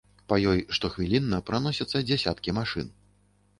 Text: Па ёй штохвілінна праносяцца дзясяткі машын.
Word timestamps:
Па 0.31 0.37
ёй 0.53 0.63
штохвілінна 0.77 1.39
праносяцца 1.51 2.03
дзясяткі 2.09 2.59
машын. 2.63 2.93